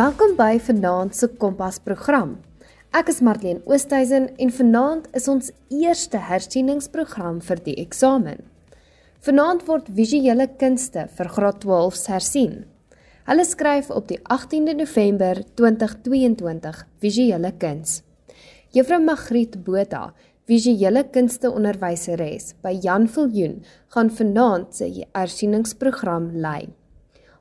Welkom 0.00 0.30
by 0.36 0.56
Vanaand 0.64 1.12
se 1.14 1.26
Kompas 1.36 1.76
program. 1.84 2.30
Ek 2.96 3.10
is 3.12 3.18
Marlene 3.20 3.60
Oosthuizen 3.68 4.30
en 4.40 4.52
vanaand 4.56 5.10
is 5.18 5.26
ons 5.28 5.50
eerste 5.68 6.22
hersieningsprogram 6.24 7.42
vir 7.44 7.60
die 7.66 7.74
eksamen. 7.82 8.40
Vanaand 9.26 9.66
word 9.68 9.90
visuele 9.98 10.46
kunste 10.62 11.04
vir 11.18 11.30
graad 11.34 11.60
12s 11.66 12.06
hersien. 12.14 12.56
Hulle 13.28 13.44
skryf 13.44 13.92
op 13.92 14.08
die 14.08 14.16
18de 14.38 14.78
November 14.80 15.42
2022 15.60 16.82
visuele 17.04 17.52
kuns. 17.60 18.00
Juffrou 18.72 19.02
Magriet 19.04 19.60
Botha, 19.66 20.14
visuele 20.48 21.04
kunste 21.12 21.52
onderwyseres 21.52 22.54
by 22.64 22.78
Jan 22.78 23.10
Viljoen, 23.10 23.60
gaan 23.92 24.16
vanaand 24.16 24.72
se 24.80 24.94
hersieningsprogram 25.12 26.32
lei. 26.40 26.70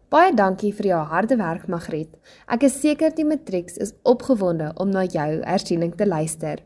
Baie 0.10 0.32
dankie 0.34 0.72
vir 0.74 0.88
jou 0.90 1.00
harde 1.06 1.36
werk, 1.38 1.68
Magriet. 1.70 2.16
Ek 2.50 2.64
is 2.66 2.80
seker 2.82 3.12
die 3.14 3.28
matrieks 3.30 3.76
is 3.78 3.92
opgewonde 4.10 4.72
om 4.82 4.90
na 4.90 5.04
jou 5.06 5.28
hersiening 5.44 5.92
te 6.00 6.08
luister. 6.10 6.64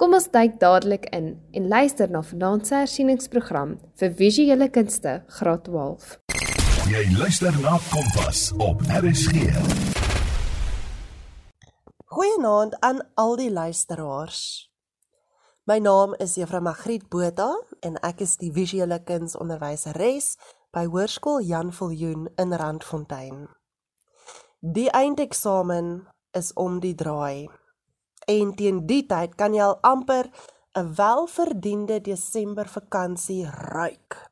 Kom 0.00 0.16
ons 0.16 0.30
duik 0.32 0.54
dadelik 0.62 1.04
in 1.12 1.34
en 1.52 1.66
luister 1.68 2.08
na 2.08 2.22
vanaand 2.24 2.64
se 2.64 2.78
hersieningsprogram 2.78 3.74
vir 4.00 4.14
visuele 4.16 4.70
kunste 4.72 5.18
graad 5.36 5.66
12. 5.68 6.14
Jy 6.88 7.04
luister 7.18 7.60
na 7.60 7.76
Kompas 7.90 8.46
op 8.56 8.80
RSG. 8.88 9.52
Goeienaand 12.08 12.80
aan 12.80 13.04
al 13.20 13.36
die 13.36 13.52
luisteraars. 13.52 14.40
My 15.68 15.76
naam 15.84 16.14
is 16.16 16.38
Juffrou 16.40 16.64
Magriet 16.64 17.10
Botha 17.12 17.50
en 17.84 18.00
ek 18.00 18.24
is 18.24 18.38
die 18.40 18.48
visuele 18.48 18.96
kunsonderwyseres 19.04 20.38
by 20.74 20.84
Hoërskool 20.84 21.40
Jan 21.48 21.70
Viljoen 21.72 22.26
in 22.36 22.52
Randfontein. 22.52 23.46
Die 24.60 24.90
eindeksamen 24.90 26.08
is 26.36 26.52
om 26.52 26.80
die 26.80 26.94
draai. 26.94 27.48
En 28.28 28.52
teen 28.56 28.82
die 28.86 29.04
tyd 29.08 29.36
kan 29.40 29.54
jy 29.56 29.64
al 29.64 29.78
amper 29.80 30.28
'n 30.76 30.92
welverdiende 30.94 32.00
Desember 32.00 32.68
vakansie 32.68 33.46
ruik. 33.50 34.28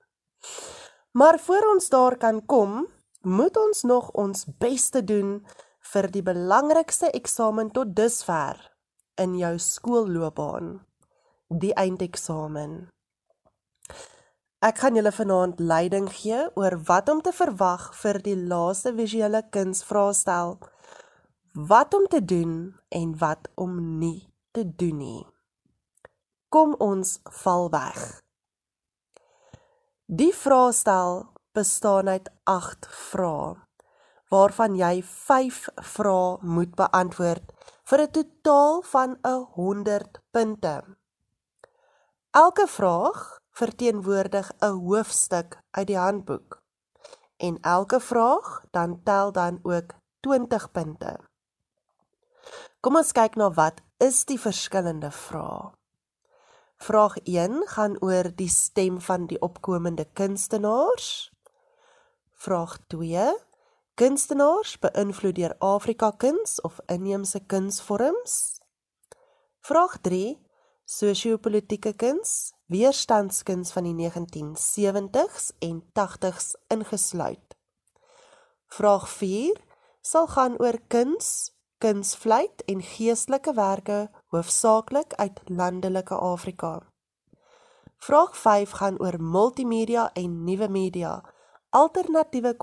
Maar 1.13 1.39
voor 1.39 1.65
ons 1.75 1.89
daar 1.89 2.17
kan 2.17 2.47
kom, 2.47 2.87
moet 3.23 3.57
ons 3.57 3.83
nog 3.83 4.11
ons 4.11 4.45
bes 4.59 4.91
te 4.91 5.05
doen 5.05 5.47
vir 5.81 6.11
die 6.11 6.23
belangrikste 6.23 7.11
eksamen 7.11 7.71
tot 7.71 7.97
dusver 7.97 8.61
in 9.15 9.39
jou 9.39 9.59
skoolloopbaan, 9.59 10.87
die 11.49 11.75
eindeksamen. 11.75 12.89
Ek 14.65 14.79
gaan 14.81 14.97
julle 14.97 15.13
vanaand 15.13 15.59
leiding 15.61 16.07
gee 16.09 16.39
oor 16.57 16.79
wat 16.89 17.11
om 17.13 17.21
te 17.21 17.33
verwag 17.37 17.91
vir 18.01 18.19
die 18.25 18.37
laaste 18.37 18.95
visuele 18.97 19.43
kunsvraestel. 19.53 20.57
Wat 21.53 21.95
om 21.95 22.07
te 22.09 22.23
doen 22.25 22.73
en 22.89 23.13
wat 23.21 23.51
om 23.55 23.99
nie 23.99 24.33
te 24.57 24.65
doen 24.65 24.97
nie. 24.97 25.27
Kom 26.49 26.73
ons 26.81 27.19
val 27.43 27.69
weg. 27.71 28.01
Die 30.07 30.33
vraestel 30.33 31.27
bestaan 31.53 32.09
uit 32.09 32.33
8 32.49 32.89
vrae 33.13 33.57
waarvan 34.33 34.75
jy 34.75 35.03
5 35.05 35.69
vrae 35.95 36.39
moet 36.43 36.73
beantwoord 36.81 37.53
vir 37.91 38.01
'n 38.03 38.11
totaal 38.11 38.83
van 38.83 39.19
'n 39.23 39.47
100 39.55 40.21
punte. 40.31 40.85
Elke 42.31 42.67
vraag 42.67 43.41
verteenwoordig 43.57 44.53
'n 44.61 44.77
hoofstuk 44.87 45.59
uit 45.71 45.87
die 45.87 45.99
handboek. 45.99 46.63
En 47.37 47.61
elke 47.61 48.01
vraag 48.01 48.65
dan 48.71 49.03
tel 49.03 49.33
dan 49.33 49.59
ook 49.63 49.95
20 50.21 50.71
punte. 50.71 51.21
Kom 52.81 52.97
ons 52.97 53.13
kyk 53.13 53.35
na 53.35 53.51
wat 53.51 53.81
is 53.97 54.25
die 54.25 54.41
verskillende 54.41 55.11
vrae. 55.11 55.73
Vraag 56.77 57.17
1 57.25 57.63
gaan 57.67 57.97
oor 58.03 58.35
die 58.35 58.49
stem 58.49 59.01
van 59.01 59.27
die 59.27 59.41
opkomende 59.41 60.05
kunstenaars. 60.13 61.33
Vraag 62.33 62.79
2 62.87 63.45
Kunstenaars 63.95 64.79
beïnvloed 64.79 65.35
deur 65.35 65.55
Afrika 65.59 66.11
kuns 66.11 66.61
of 66.61 66.81
inheemse 66.87 67.41
kunsvorms. 67.47 68.61
Vraag 69.61 69.99
3 70.01 70.47
Sosio-politieke 70.85 71.93
kuns 71.93 72.56
weerstandskuns 72.67 73.73
van 73.73 73.87
die 73.87 73.95
1970s 73.95 75.53
en 75.59 75.83
80s 75.93 76.55
ingesluit. 76.69 77.57
Vraag 78.67 79.09
4 79.09 79.61
sal 80.01 80.27
gaan 80.27 80.59
oor 80.59 80.79
kuns, 80.87 81.53
kunsvleit 81.79 82.65
en 82.65 82.83
geestelike 82.83 83.55
werke 83.55 84.11
hoofsaaklik 84.27 85.15
uit 85.15 85.41
landelike 85.45 86.15
Afrika. 86.15 86.83
Vraag 87.97 88.37
5 88.37 88.71
gaan 88.71 89.01
oor 89.01 89.23
multimedia 89.23 90.11
en 90.13 90.45
nuwe 90.45 90.69
media, 90.69 91.25
alternatiewe 91.71 92.55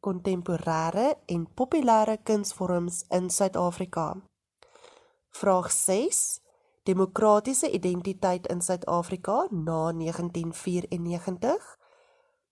kontemporêre 0.00 1.14
en 1.26 1.46
populêre 1.54 2.18
kunsvorms 2.22 3.04
in 3.08 3.30
Suid-Afrika. 3.30 4.14
Vraag 5.30 5.72
6 5.72 6.40
demokratiese 6.88 7.70
identiteit 7.70 8.46
in 8.46 8.62
Suid-Afrika 8.62 9.46
na 9.50 9.92
1994. 9.92 11.76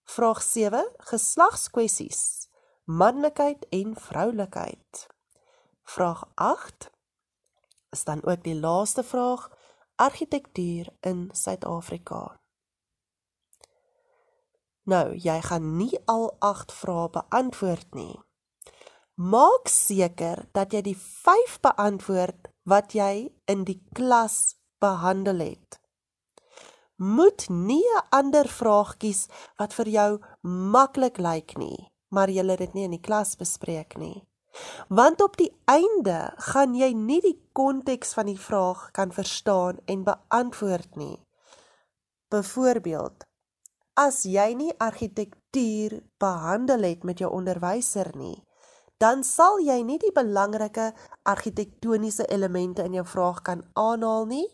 Vraag 0.04 0.42
7: 0.42 0.92
Geslagskwessies, 0.96 2.48
manlikheid 2.84 3.66
en 3.68 3.96
vroulikheid. 3.96 5.06
Vraag 5.82 6.24
8 6.34 6.90
is 7.90 8.04
dan 8.04 8.24
ook 8.24 8.42
die 8.44 8.60
laaste 8.60 9.02
vraag: 9.04 9.50
argitektuur 9.94 10.88
in 11.00 11.28
Suid-Afrika. 11.32 12.40
Nou, 14.82 15.16
jy 15.16 15.40
gaan 15.42 15.76
nie 15.76 15.98
al 16.04 16.36
8 16.38 16.72
vrae 16.72 17.08
beantwoord 17.10 17.94
nie. 17.94 18.20
Maak 19.14 19.68
seker 19.72 20.44
dat 20.52 20.72
jy 20.72 20.82
die 20.82 20.98
5 20.98 21.60
beantwoord 21.60 22.52
wat 22.66 22.94
jy 22.98 23.30
in 23.46 23.64
die 23.64 23.78
klas 23.94 24.56
behandel 24.82 25.38
het. 25.38 25.78
Moet 26.96 27.48
nie 27.48 27.84
'n 27.96 28.06
ander 28.10 28.48
vraag 28.48 28.96
kies 28.96 29.28
wat 29.58 29.74
vir 29.74 29.88
jou 29.88 30.20
maklik 30.42 31.18
lyk 31.18 31.56
nie, 31.58 31.88
maar 32.10 32.28
jy 32.28 32.44
het 32.46 32.58
dit 32.58 32.74
nie 32.74 32.84
in 32.84 32.90
die 32.90 33.06
klas 33.08 33.36
bespreek 33.36 33.96
nie. 33.96 34.26
Want 34.88 35.20
op 35.20 35.36
die 35.36 35.52
einde 35.64 36.32
gaan 36.36 36.74
jy 36.74 36.92
nie 36.92 37.20
die 37.20 37.38
konteks 37.52 38.14
van 38.14 38.26
die 38.26 38.40
vraag 38.40 38.90
kan 38.90 39.12
verstaan 39.12 39.78
en 39.84 40.04
beantwoord 40.04 40.96
nie. 40.96 41.26
Byvoorbeeld, 42.28 43.24
as 43.94 44.22
jy 44.22 44.54
nie 44.54 44.72
argitektuur 44.78 46.02
behandel 46.18 46.82
het 46.82 47.04
met 47.04 47.18
jou 47.18 47.30
onderwyser 47.32 48.16
nie, 48.16 48.45
dan 49.02 49.24
sal 49.24 49.60
jy 49.60 49.82
nie 49.84 49.98
die 50.00 50.12
belangrike 50.14 50.92
argitektoniese 51.28 52.24
elemente 52.32 52.84
in 52.86 52.96
jou 52.96 53.04
vraag 53.04 53.42
kan 53.44 53.64
aanhaal 53.74 54.24
nie 54.30 54.46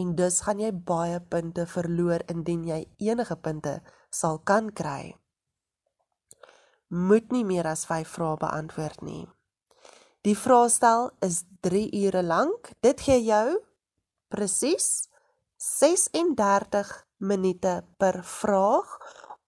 en 0.00 0.14
dus 0.18 0.40
gaan 0.46 0.58
jy 0.58 0.72
baie 0.72 1.20
punte 1.20 1.66
verloor 1.70 2.24
indien 2.32 2.64
jy 2.66 2.80
enige 2.98 3.36
punte 3.36 3.78
sal 4.10 4.40
kan 4.42 4.72
kry. 4.74 5.14
Moet 6.88 7.30
nie 7.32 7.44
meer 7.46 7.66
as 7.66 7.86
5 7.90 8.10
vrae 8.16 8.36
beantwoord 8.40 9.02
nie. 9.02 9.24
Die 10.24 10.36
vraestel 10.38 11.10
is 11.20 11.44
3 11.66 11.88
ure 12.06 12.22
lank. 12.22 12.72
Dit 12.80 13.02
gee 13.06 13.20
jou 13.22 13.58
presies 14.32 15.08
36 15.60 16.92
minute 17.18 17.74
per 17.98 18.22
vraag 18.24 18.98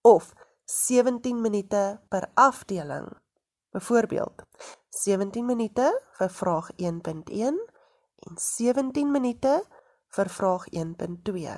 of 0.02 0.32
17 0.66 1.40
minute 1.40 2.00
per 2.08 2.30
afdeling. 2.34 3.08
Byvoorbeeld 3.76 4.42
17 4.88 5.44
minute 5.44 5.84
vir 6.16 6.30
vraag 6.32 6.70
1.1 6.80 7.58
en 8.26 8.38
17 8.40 9.10
minute 9.12 9.52
vir 10.16 10.30
vraag 10.32 10.64
1.2. 10.72 11.56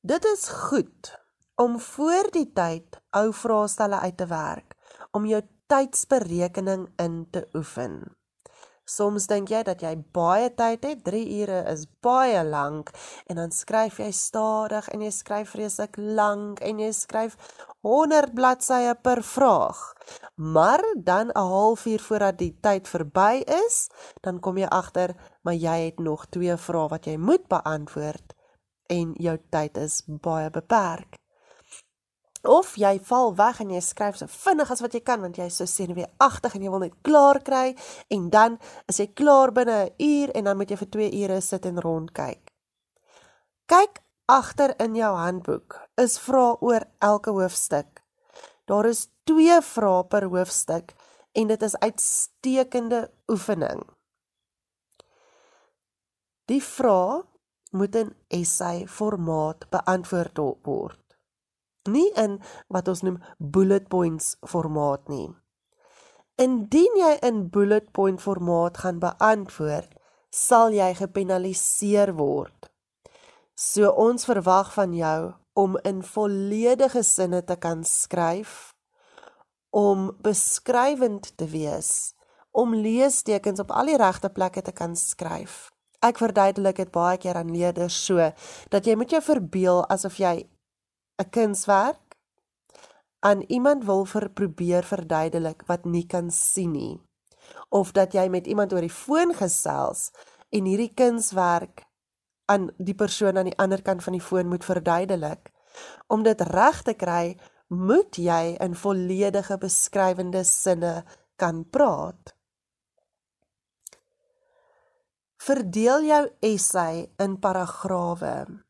Dit 0.00 0.24
is 0.24 0.48
goed 0.48 1.14
om 1.56 1.80
voor 1.80 2.28
die 2.36 2.44
tyd 2.52 3.00
ou 3.16 3.32
vraestelle 3.32 4.02
uit 4.04 4.16
te 4.20 4.28
werk 4.28 4.76
om 5.16 5.24
jou 5.24 5.40
tydsberekening 5.66 6.90
in 7.00 7.24
te 7.30 7.48
oefen. 7.56 8.17
Soms 8.88 9.26
dink 9.28 9.50
jy 9.52 9.60
dat 9.66 9.82
jy 9.84 9.90
baie 10.16 10.48
tyd 10.56 10.84
het, 10.86 11.02
3 11.04 11.20
ure 11.42 11.58
is 11.68 11.84
baie 12.04 12.40
lank 12.44 12.88
en 13.28 13.36
dan 13.36 13.52
skryf 13.52 13.98
jy 14.00 14.08
stadig 14.16 14.88
en 14.94 15.04
jy 15.04 15.10
skryf 15.12 15.52
vreeslik 15.52 15.98
lank 16.00 16.62
en 16.64 16.80
jy 16.80 16.88
skryf 16.96 17.36
100 17.84 18.32
bladsye 18.38 18.94
per 19.04 19.20
vraag. 19.22 19.82
Maar 20.36 20.80
dan 20.96 21.28
'n 21.28 21.50
halfuur 21.52 22.00
voordat 22.00 22.38
die 22.38 22.56
tyd 22.60 22.88
verby 22.88 23.44
is, 23.66 23.88
dan 24.20 24.40
kom 24.40 24.56
jy 24.56 24.66
agter 24.66 25.14
maar 25.42 25.54
jy 25.54 25.84
het 25.84 25.98
nog 25.98 26.26
twee 26.26 26.56
vrae 26.56 26.88
wat 26.88 27.04
jy 27.04 27.16
moet 27.16 27.48
beantwoord 27.48 28.34
en 28.86 29.12
jou 29.16 29.38
tyd 29.50 29.76
is 29.76 30.02
baie 30.06 30.50
beperk. 30.50 31.16
Of 32.44 32.76
jy 32.78 32.98
val 33.02 33.32
weg 33.34 33.60
en 33.60 33.70
jy 33.70 33.80
skryf 33.82 34.16
so 34.16 34.26
vinnig 34.30 34.70
as 34.70 34.80
wat 34.80 34.94
jy 34.94 35.00
kan 35.02 35.20
want 35.20 35.38
jy 35.38 35.48
is 35.50 35.56
so 35.58 35.66
senuweeagtig 35.66 36.54
en 36.54 36.62
jy 36.62 36.70
wil 36.70 36.84
net 36.84 36.94
klaar 37.02 37.40
kry 37.42 37.74
en 38.14 38.28
dan 38.30 38.58
is 38.88 39.00
jy 39.00 39.08
klaar 39.14 39.50
binne 39.52 39.90
'n 39.90 39.94
uur 39.98 40.30
en 40.34 40.44
dan 40.44 40.56
moet 40.56 40.70
jy 40.70 40.76
vir 40.76 40.90
2 40.90 41.10
ure 41.22 41.40
sit 41.40 41.66
en 41.66 41.80
rondkyk. 41.80 42.52
Kyk 43.66 44.02
agter 44.28 44.74
in 44.80 44.94
jou 44.94 45.14
handboek. 45.16 45.80
Is 45.96 46.18
vra 46.18 46.56
oor 46.60 46.84
elke 47.00 47.30
hoofstuk. 47.30 48.02
Daar 48.64 48.86
is 48.86 49.08
2 49.24 49.60
vrae 49.62 50.04
per 50.04 50.28
hoofstuk 50.28 50.94
en 51.32 51.48
dit 51.48 51.62
is 51.62 51.76
uitstekende 51.76 53.10
oefening. 53.28 53.82
Die 56.48 56.62
vraag 56.62 57.24
moet 57.70 57.94
in 57.94 58.14
essay 58.28 58.86
formaat 58.86 59.68
beantwoord 59.70 60.38
word. 60.64 61.07
Nie 61.88 62.08
in 62.20 62.38
wat 62.68 62.88
ons 62.88 63.02
noem 63.06 63.18
bullet 63.38 63.88
points 63.88 64.36
formaat 64.46 65.08
nie. 65.08 65.28
Indien 66.38 67.00
jy 67.00 67.14
in 67.26 67.48
bullet 67.50 67.88
point 67.96 68.20
formaat 68.22 68.78
gaan 68.84 69.00
beantwoord, 69.02 69.90
sal 70.30 70.70
jy 70.76 70.92
gepenaliseer 70.94 72.12
word. 72.14 72.68
So 73.58 73.90
ons 73.90 74.28
verwag 74.28 74.70
van 74.76 74.92
jou 74.94 75.32
om 75.58 75.74
in 75.82 76.04
volledige 76.06 77.02
sinne 77.02 77.40
te 77.42 77.56
kan 77.58 77.82
skryf, 77.84 78.74
om 79.74 80.12
beskrywend 80.22 81.32
te 81.36 81.48
wees, 81.50 82.14
om 82.54 82.74
leestekens 82.74 83.60
op 83.60 83.74
al 83.74 83.90
die 83.90 83.98
regte 83.98 84.30
plekke 84.30 84.62
te 84.62 84.72
kan 84.72 84.94
skryf. 84.96 85.68
Ek 85.98 86.20
verduidelik 86.22 86.78
dit 86.78 86.92
baie 86.94 87.18
keer 87.18 87.40
aan 87.40 87.50
leerders 87.50 87.96
so 88.06 88.22
dat 88.70 88.86
jy 88.86 88.94
moet 88.94 89.10
jou 89.10 89.22
verbeel 89.24 89.82
asof 89.90 90.20
jy 90.22 90.46
'n 91.18 91.30
kunswerk 91.30 92.14
aan 93.20 93.40
iemand 93.50 93.84
wil 93.84 94.04
vir 94.06 94.28
probeer 94.30 94.84
verduidelik 94.86 95.62
wat 95.66 95.84
nie 95.84 96.06
kan 96.06 96.30
sien 96.30 96.72
nie. 96.72 97.00
Of 97.68 97.92
dat 97.92 98.14
jy 98.14 98.28
met 98.28 98.46
iemand 98.46 98.72
oor 98.72 98.84
die 98.86 98.98
foon 99.04 99.34
gesels 99.34 100.10
en 100.54 100.64
hierdie 100.64 100.94
kunswerk 100.94 101.82
aan 102.46 102.70
die 102.78 102.94
persoon 102.94 103.36
aan 103.36 103.50
die 103.50 103.58
ander 103.58 103.82
kant 103.82 104.04
van 104.04 104.12
die 104.12 104.22
foon 104.22 104.48
moet 104.48 104.64
verduidelik. 104.64 105.50
Om 106.06 106.22
dit 106.22 106.40
reg 106.40 106.82
te 106.82 106.94
kry 106.94 107.36
moet 107.68 108.16
jy 108.16 108.56
in 108.64 108.74
volledige 108.74 109.58
beskrywende 109.58 110.44
sinne 110.44 111.02
kan 111.36 111.64
praat. 111.70 112.34
Verdeel 115.36 116.06
jou 116.06 116.22
essay 116.40 117.06
in 117.18 117.38
paragrawe 117.42 118.67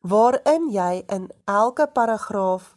waarin 0.00 0.70
jy 0.72 1.04
in 1.12 1.28
elke 1.44 1.86
paragraaf 1.92 2.76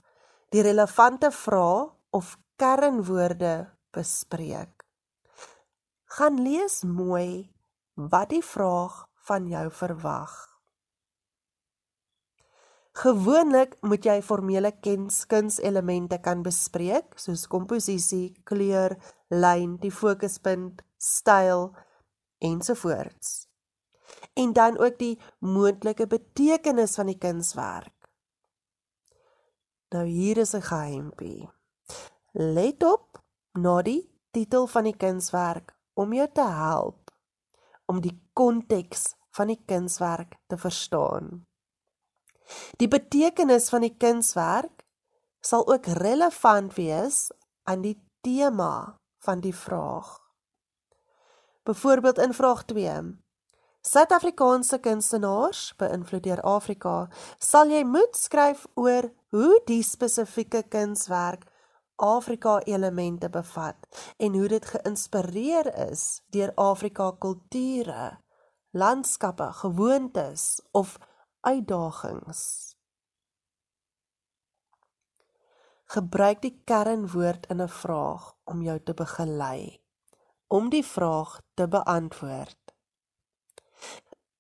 die 0.52 0.62
relevante 0.62 1.32
vrae 1.32 1.90
of 2.12 2.38
kernwoorde 2.60 3.70
bespreek. 3.96 4.84
Gaan 6.06 6.42
lees 6.44 6.84
mooi 6.84 7.50
wat 7.96 8.30
die 8.30 8.44
vraag 8.46 9.06
van 9.28 9.48
jou 9.48 9.70
verwag. 9.72 10.34
Gewoonlik 12.94 13.74
moet 13.82 14.06
jy 14.06 14.20
formele 14.22 14.70
kunselemente 15.28 16.20
kan 16.22 16.44
bespreek 16.46 17.16
soos 17.18 17.48
komposisie, 17.50 18.36
kleur, 18.46 18.94
lyn, 19.34 19.80
die 19.82 19.92
fokuspunt, 19.92 20.84
styl 21.02 21.72
ensovoorts. 22.38 23.53
En 24.34 24.54
dan 24.54 24.78
ook 24.78 24.98
die 24.98 25.20
moontlike 25.40 26.08
betekenis 26.08 26.96
van 26.96 27.06
die 27.06 27.18
kunswerk. 27.18 28.10
Nou 29.90 30.06
hier 30.06 30.38
is 30.38 30.54
'n 30.54 30.62
geheimpie. 30.62 31.50
Let 32.32 32.84
op 32.84 33.22
na 33.52 33.82
die 33.82 34.10
titel 34.32 34.68
van 34.68 34.84
die 34.84 34.98
kunswerk 34.98 35.76
om 35.94 36.14
jou 36.14 36.30
te 36.34 36.48
help 36.48 37.12
om 37.86 38.02
die 38.02 38.16
konteks 38.34 39.16
van 39.30 39.48
die 39.48 39.62
kunswerk 39.66 40.38
te 40.48 40.58
verstaan. 40.58 41.46
Die 42.78 42.88
betekenis 42.88 43.70
van 43.70 43.82
die 43.86 43.96
kunswerk 43.98 44.86
sal 45.44 45.68
ook 45.68 45.86
relevant 45.86 46.74
wees 46.74 47.32
aan 47.64 47.82
die 47.82 47.98
tema 48.22 49.00
van 49.24 49.40
die 49.40 49.56
vraag. 49.56 50.20
Byvoorbeeld 51.64 52.18
in 52.18 52.34
vraag 52.34 52.66
2. 52.66 53.02
Suid-Afrikaanse 53.84 54.78
kunstenaars 54.80 55.74
beïnvloed 55.76 56.24
deur 56.24 56.42
Afrika, 56.48 56.94
sal 57.36 57.72
jy 57.74 57.82
moet 57.84 58.16
skryf 58.16 58.62
oor 58.80 59.10
hoe 59.36 59.58
die 59.68 59.82
spesifieke 59.84 60.62
kunswerk 60.72 61.44
Afrika 62.00 62.62
elemente 62.64 63.28
bevat 63.30 64.00
en 64.24 64.40
hoe 64.40 64.48
dit 64.56 64.70
geïnspireer 64.72 65.68
is 65.90 66.24
deur 66.32 66.56
Afrika 66.56 67.10
kulture, 67.20 68.08
landskappe, 68.72 69.52
gewoontes 69.60 70.48
of 70.72 70.96
uitdagings. 71.44 72.42
Gebruik 75.92 76.42
die 76.42 76.56
kernwoord 76.64 77.52
in 77.52 77.62
'n 77.62 77.70
vraag 77.84 78.32
om 78.44 78.64
jou 78.64 78.80
te 78.80 78.94
begelei 78.94 79.84
om 80.48 80.70
die 80.70 80.86
vraag 80.86 81.42
te 81.54 81.68
beantwoord. 81.68 82.63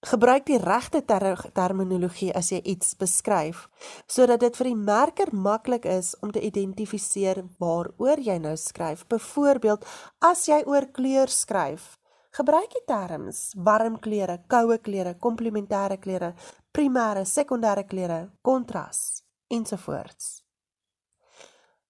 Gebruik 0.03 0.43
die 0.49 0.57
regte 0.59 0.99
ter 1.07 1.23
terminologie 1.55 2.33
as 2.35 2.49
jy 2.51 2.57
iets 2.73 2.91
beskryf 2.99 3.69
sodat 4.11 4.41
dit 4.43 4.57
vir 4.59 4.67
die 4.67 4.75
merker 4.75 5.29
maklik 5.31 5.85
is 5.87 6.09
om 6.19 6.33
te 6.35 6.41
identifiseer 6.43 7.39
waaroor 7.63 8.19
jy 8.19 8.35
nou 8.43 8.57
skryf. 8.59 9.05
Byvoorbeeld, 9.07 9.85
as 10.19 10.43
jy 10.49 10.59
oor 10.67 10.89
kleur 10.91 11.31
skryf, 11.31 11.93
gebruik 12.35 12.75
die 12.75 12.83
terme 12.89 13.31
warm 13.63 13.95
kleure, 14.03 14.41
koue 14.51 14.77
kleure, 14.83 15.15
komplementêre 15.23 15.97
kleure, 16.03 16.33
primêre, 16.75 17.23
sekondêre 17.23 17.87
kleure, 17.87 18.27
kontras 18.41 19.23
ensovoorts. 19.47 20.41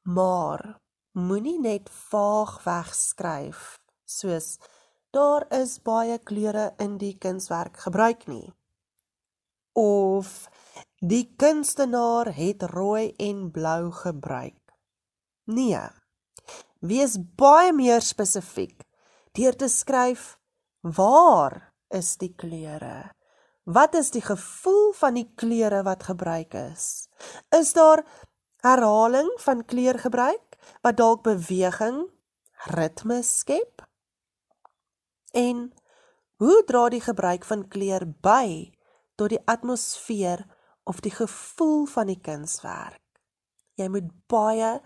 Maar 0.04 0.76
moenie 1.18 1.58
net 1.58 1.90
vaag 2.12 2.60
wegskryf 2.62 3.80
soos 4.06 4.60
daar 5.14 5.46
is 5.54 5.78
baie 5.86 6.18
kleure 6.26 6.72
in 6.82 6.98
die 6.98 7.14
kunswerk 7.22 7.78
gebruik 7.86 8.26
nie. 8.28 8.54
Of 9.78 10.50
die 11.02 11.26
kunstenaar 11.38 12.32
het 12.34 12.64
rooi 12.74 13.14
en 13.22 13.52
blou 13.54 13.92
gebruik. 13.92 14.60
Nee. 15.46 15.86
Wees 16.82 17.18
baie 17.38 17.74
meer 17.74 18.02
spesifiek 18.02 18.82
deur 19.34 19.56
te 19.58 19.70
skryf 19.70 20.36
waar 20.82 21.74
is 21.90 22.18
die 22.22 22.34
kleure? 22.38 23.14
Wat 23.64 23.96
is 23.96 24.12
die 24.12 24.22
gevoel 24.22 24.92
van 24.98 25.16
die 25.18 25.30
kleure 25.40 25.84
wat 25.88 26.04
gebruik 26.10 26.54
is? 26.54 27.08
Is 27.56 27.74
daar 27.74 28.04
herhaling 28.66 29.30
van 29.46 29.66
kleurgebruik 29.66 30.58
wat 30.84 30.98
dalk 31.00 31.24
beweging, 31.24 32.04
ritme 32.76 33.22
skep? 33.24 33.73
En 35.34 35.72
hoe 36.38 36.64
dra 36.70 36.90
die 36.94 37.02
gebruik 37.02 37.46
van 37.50 37.66
kleur 37.68 38.06
by 38.22 38.70
tot 39.18 39.34
die 39.34 39.42
atmosfeer 39.50 40.46
of 40.86 41.02
die 41.02 41.14
gevoel 41.14 41.88
van 41.90 42.12
die 42.12 42.20
kunswerk? 42.22 43.02
Jy 43.82 43.90
moet 43.90 44.12
baie 44.30 44.78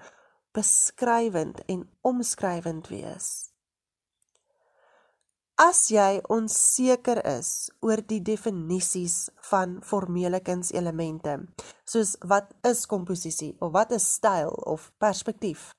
beskrywend 0.55 1.59
en 1.67 1.83
omskrywend 2.07 2.87
wees. 2.87 3.51
As 5.57 5.87
jy 5.89 6.21
onseker 6.31 7.19
is 7.25 7.67
oor 7.81 7.99
die 8.05 8.21
definisies 8.21 9.25
van 9.49 9.79
formele 9.83 10.39
kunselemente, 10.45 11.39
soos 11.83 12.13
wat 12.29 12.53
is 12.67 12.85
komposisie 12.87 13.55
of 13.59 13.73
wat 13.73 13.91
is 13.97 14.05
styl 14.19 14.53
of 14.69 14.91
perspektief, 15.01 15.71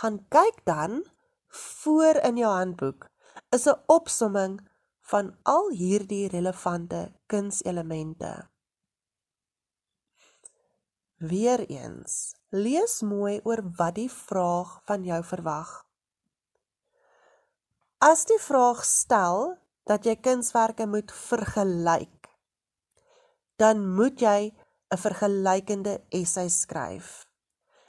gaan 0.00 0.22
kyk 0.32 0.64
dan 0.64 1.04
voor 1.76 2.18
in 2.24 2.40
jou 2.40 2.52
handboek 2.52 3.06
is 3.50 3.66
'n 3.66 3.80
opsomming 3.86 4.60
van 5.00 5.36
al 5.42 5.70
hierdie 5.70 6.28
relevante 6.28 7.12
kunselemente. 7.26 8.48
Weereens, 11.16 12.34
lees 12.50 13.00
mooi 13.02 13.40
oor 13.44 13.62
wat 13.76 13.94
die 13.94 14.10
vraag 14.10 14.80
van 14.84 15.04
jou 15.04 15.22
verwag. 15.24 15.86
As 17.98 18.24
die 18.24 18.40
vraag 18.40 18.84
stel 18.84 19.56
dat 19.88 20.04
jy 20.04 20.16
kunswerke 20.16 20.86
moet 20.86 21.12
vergelyk, 21.12 22.28
dan 23.56 23.94
moet 23.94 24.20
jy 24.20 24.52
'n 24.90 24.98
vergelykende 24.98 26.04
essay 26.10 26.48
skryf 26.48 27.26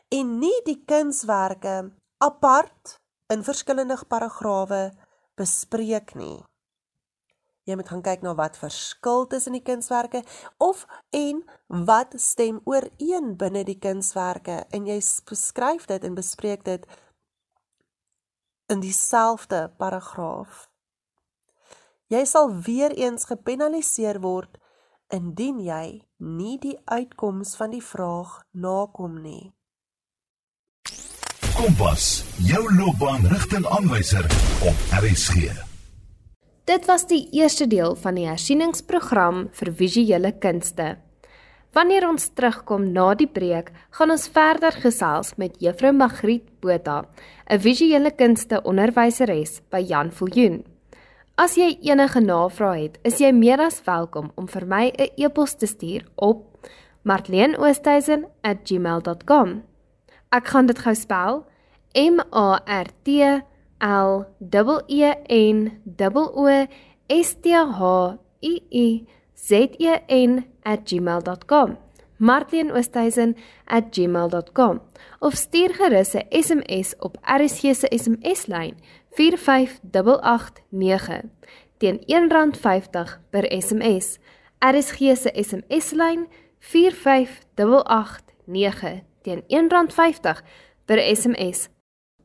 en 0.10 0.38
nie 0.40 0.56
die 0.66 0.80
kunswerke 0.88 1.92
apart 2.24 2.96
in 3.34 3.44
verskillende 3.44 3.98
paragrawe 4.08 4.92
bespreek 5.38 6.16
nie. 6.18 6.44
Jy 7.68 7.76
moet 7.76 7.90
gaan 7.92 8.04
kyk 8.04 8.22
na 8.24 8.32
wat 8.36 8.56
verskil 8.58 9.26
tussen 9.28 9.58
die 9.58 9.64
kunswerke 9.64 10.22
of 10.64 10.86
en 11.12 11.42
wat 11.68 12.16
stem 12.22 12.62
ooreen 12.64 13.34
binne 13.40 13.66
die 13.68 13.80
kunswerke 13.80 14.62
en 14.72 14.88
jy 14.88 15.02
beskryf 15.28 15.90
dit 15.92 16.08
en 16.08 16.16
bespreek 16.16 16.64
dit 16.64 16.88
in 18.72 18.80
dieselfde 18.80 19.68
paragraaf. 19.78 20.70
Jy 22.08 22.24
sal 22.24 22.54
weer 22.64 22.96
eens 22.96 23.28
gepenaliseer 23.28 24.22
word 24.24 24.56
indien 25.12 25.60
jy 25.60 26.08
nie 26.24 26.56
die 26.64 26.78
uitkoms 26.88 27.56
van 27.60 27.76
die 27.76 27.84
vraag 27.84 28.42
nakom 28.52 29.20
nie. 29.24 29.57
Kompas, 31.58 32.22
jou 32.46 32.60
loopbaanrigtingaanwyser 32.78 34.28
op 34.70 34.78
RSG. 34.94 35.50
Dit 36.70 36.86
was 36.86 37.10
die 37.10 37.26
eerste 37.34 37.66
deel 37.68 37.96
van 37.98 38.14
die 38.20 38.28
hersieningsprogram 38.30 39.50
vir 39.58 39.72
visuele 39.80 40.38
kunste. 40.38 41.02
Wanneer 41.74 42.06
ons 42.12 42.30
terugkom 42.38 42.94
na 42.94 43.18
die 43.18 43.26
preek, 43.26 43.74
gaan 43.98 44.14
ons 44.14 44.30
verder 44.36 44.70
gesels 44.84 45.34
met 45.42 45.58
Juffrou 45.58 45.98
Magriet 45.98 46.46
Botha, 46.62 47.10
'n 47.50 47.60
visuele 47.60 48.12
kunste 48.12 48.62
onderwyseres 48.62 49.62
by 49.72 49.82
Jan 49.82 50.12
Viljoen. 50.12 50.64
As 51.38 51.56
jy 51.58 51.78
enige 51.82 52.22
navrae 52.22 52.84
het, 52.84 53.00
is 53.04 53.18
jy 53.18 53.32
meer 53.32 53.60
as 53.60 53.84
welkom 53.84 54.32
om 54.36 54.48
vir 54.48 54.66
my 54.66 54.92
'n 54.94 55.10
e-pos 55.18 55.56
te 55.56 55.66
stuur 55.66 56.06
op 56.16 56.46
marleenoosthuizen@gmail.com. 57.04 59.64
Ek 60.30 60.48
gaan 60.48 60.68
dit 60.68 60.80
gou 60.80 60.96
spel: 60.96 61.47
M 61.98 62.22
A 62.30 62.62
R 62.66 62.88
T 63.04 63.42
L 63.80 64.26
E 64.88 65.14
N 65.28 65.82
O 66.14 66.48
S 67.08 67.36
T 67.42 67.50
H 67.50 67.82
I 68.42 68.64
I 68.70 69.08
Z 69.36 69.70
E 69.80 70.00
N 70.08 70.46
@gmail.com. 70.84 71.78
martienoosthuizen@gmail.com 72.18 74.82
of 75.20 75.34
stuur 75.34 75.74
gerus 75.74 76.16
'n 76.16 76.26
SMS 76.30 76.96
op 77.00 77.18
RSG 77.22 77.76
se 77.76 77.88
SMS-lyn 77.98 78.76
45889 79.10 81.22
teen 81.78 82.00
R1.50 82.08 83.20
per 83.30 83.62
SMS. 83.62 84.20
RSG 84.60 85.16
se 85.16 85.32
SMS-lyn 85.44 86.28
45889 86.60 89.04
teen 89.22 89.44
R1.50 89.48 90.42
per 90.86 91.16
SMS. 91.16 91.70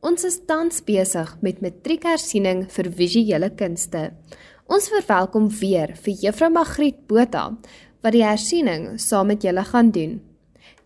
Ons 0.02 0.24
is 0.26 0.40
tans 0.50 0.80
besig 0.82 1.28
met 1.46 1.60
matriekhersiening 1.62 2.64
vir 2.74 2.88
visuele 2.98 3.48
kunste. 3.54 4.00
Ons 4.66 4.88
verwelkom 4.90 5.44
weer 5.60 5.92
vir 5.94 6.16
Juffrou 6.24 6.48
Magriet 6.50 6.96
Botha 7.06 7.44
wat 8.02 8.16
die 8.16 8.24
hersiening 8.26 8.96
saam 8.98 9.28
met 9.30 9.46
julle 9.46 9.62
gaan 9.68 9.92
doen. 9.94 10.16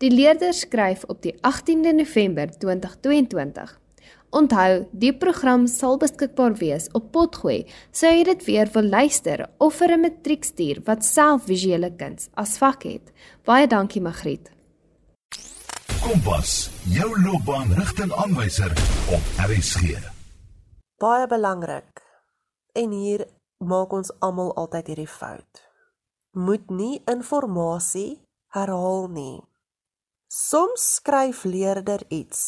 Die 0.05 0.11
leerder 0.13 0.53
skryf 0.53 1.01
op 1.09 1.23
die 1.23 1.33
18de 1.41 1.95
November 1.97 2.51
2022. 2.61 3.71
Onthou, 4.37 4.85
die 4.91 5.15
program 5.17 5.65
sal 5.65 5.97
beskikbaar 5.97 6.53
wees 6.61 6.85
op 6.93 7.07
Potgooi, 7.15 7.63
sou 7.89 8.11
jy 8.13 8.21
dit 8.27 8.45
weer 8.45 8.69
wil 8.75 8.85
luister 8.85 9.47
of 9.57 9.81
vir 9.81 9.97
'n 9.97 10.01
matriekstuur 10.05 10.83
wat 10.85 11.01
self 11.03 11.49
visuele 11.49 11.89
kuns 11.89 12.29
as 12.35 12.59
vak 12.61 12.83
het. 12.83 13.09
Baie 13.45 13.65
dankie 13.65 14.01
Magriet. 14.01 14.56
Kompas, 16.07 16.69
jou 16.83 17.07
loopbaanrigtingaanwyser 17.19 18.71
op 19.11 19.23
RSG. 19.43 19.97
Baie 21.03 21.27
belangrik. 21.27 21.99
En 22.71 22.93
hier 22.95 23.25
maak 23.57 23.91
ons 23.91 24.13
almal 24.23 24.53
altyd 24.55 24.87
hierdie 24.87 25.09
fout. 25.11 25.59
Moet 26.31 26.71
nie 26.71 27.01
inligting 27.11 28.23
herhaal 28.55 29.09
nie. 29.11 29.41
Soms 30.31 30.87
skryf 31.01 31.43
leerder 31.43 32.05
iets. 32.07 32.41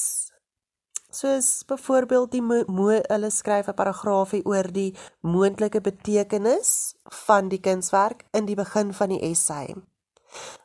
Soos 1.12 1.52
byvoorbeeld 1.68 2.32
die 2.32 2.42
moe 2.42 3.04
hulle 3.12 3.30
skryf 3.30 3.68
'n 3.68 3.76
paragraafie 3.76 4.46
oor 4.46 4.72
die 4.72 4.96
moontlike 5.20 5.82
betekenis 5.82 6.96
van 7.28 7.50
die 7.50 7.60
kunswerk 7.60 8.24
in 8.32 8.46
die 8.46 8.56
begin 8.56 8.94
van 8.94 9.10
die 9.10 9.22
essay. 9.32 9.76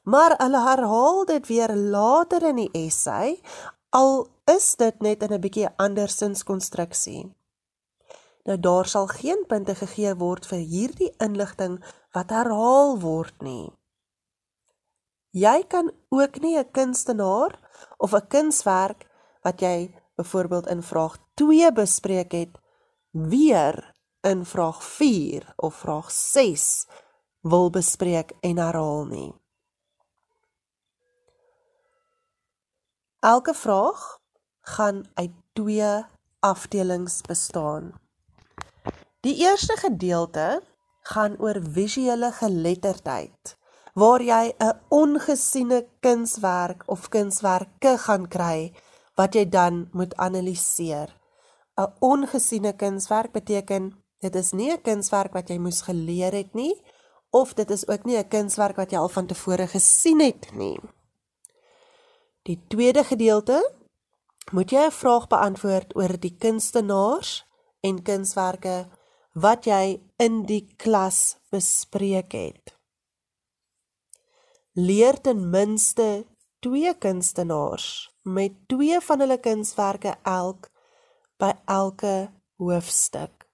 Maar 0.05 0.37
hulle 0.39 0.61
herhaal 0.69 1.25
dit 1.25 1.47
weer 1.47 1.75
later 1.77 2.43
in 2.43 2.57
die 2.57 2.71
essay 2.73 3.41
al 3.95 4.27
is 4.51 4.75
dit 4.77 5.01
net 5.01 5.23
in 5.23 5.33
'n 5.33 5.41
bietjie 5.41 5.69
ander 5.77 6.09
sinskonstruksie. 6.09 7.31
Nou 8.45 8.59
daar 8.61 8.87
sal 8.87 9.07
geen 9.07 9.45
punte 9.49 9.75
gegee 9.75 10.15
word 10.15 10.47
vir 10.47 10.59
hierdie 10.59 11.13
inligting 11.19 11.79
wat 12.13 12.31
herhaal 12.31 12.99
word 13.01 13.43
nie. 13.43 13.73
Jy 15.31 15.65
kan 15.69 15.91
ook 16.09 16.41
nie 16.41 16.59
'n 16.59 16.71
kunstenaar 16.71 17.59
of 17.99 18.15
'n 18.15 18.27
kunswerk 18.29 19.07
wat 19.43 19.61
jy 19.61 19.95
byvoorbeeld 20.17 20.67
in 20.67 20.83
vraag 20.83 21.17
2 21.35 21.73
bespreek 21.73 22.33
het 22.33 22.59
weer 23.13 23.95
in 24.21 24.45
vraag 24.45 24.83
4 24.83 25.53
of 25.57 25.75
vraag 25.75 26.11
6 26.11 26.87
wil 27.41 27.71
bespreek 27.71 28.33
en 28.41 28.59
herhaal 28.59 29.05
nie. 29.05 29.44
Elke 33.25 33.55
vraag 33.55 34.21
gaan 34.61 35.05
uit 35.15 35.31
twee 35.53 36.05
afdelings 36.41 37.21
bestaan. 37.21 37.93
Die 39.21 39.37
eerste 39.37 39.77
gedeelte 39.81 40.63
gaan 41.01 41.39
oor 41.41 41.57
visuele 41.73 42.29
geletterdheid 42.37 43.57
waar 43.95 44.23
jy 44.23 44.53
'n 44.59 44.77
ongesiene 44.89 45.87
kunswerk 46.01 46.83
of 46.87 47.09
kunswerke 47.09 47.97
gaan 47.99 48.29
kry 48.29 48.73
wat 49.17 49.35
jy 49.35 49.49
dan 49.49 49.89
moet 49.93 50.17
analiseer. 50.17 51.09
'n 51.81 51.93
Ongesiene 52.01 52.77
kunswerk 52.77 53.33
beteken 53.33 54.05
dit 54.21 54.35
is 54.35 54.53
nie 54.53 54.71
'n 54.73 54.83
kunswerk 54.83 55.33
wat 55.33 55.49
jy 55.49 55.59
moes 55.59 55.81
geleer 55.81 56.33
het 56.33 56.55
nie 56.55 56.83
of 57.31 57.55
dit 57.55 57.71
is 57.71 57.89
ook 57.89 58.05
nie 58.05 58.19
'n 58.19 58.29
kunswerk 58.29 58.77
wat 58.77 58.91
jy 58.91 58.99
al 58.99 59.09
van 59.09 59.27
tevore 59.27 59.67
gesien 59.67 60.21
het 60.21 60.53
nie. 60.53 60.81
Die 62.45 62.61
tweede 62.69 63.05
gedeelte 63.05 63.57
moet 64.53 64.71
jy 64.71 64.85
'n 64.87 64.93
vraag 64.93 65.27
beantwoord 65.33 65.97
oor 65.97 66.13
die 66.21 66.37
kunstenaars 66.37 67.45
en 67.81 68.03
kunswerke 68.03 68.89
wat 69.33 69.65
jy 69.65 70.01
in 70.17 70.43
die 70.45 70.67
klas 70.77 71.37
bespreek 71.51 72.33
het. 72.33 72.77
Leer 74.73 75.21
ten 75.21 75.51
minste 75.51 76.27
2 76.61 76.95
kunstenaars 76.99 78.11
met 78.23 78.53
2 78.69 79.01
van 79.01 79.21
hulle 79.21 79.39
kunswerke 79.39 80.15
elk 80.23 80.71
by 81.39 81.53
elke 81.65 82.31
hoofstuk. 82.57 83.45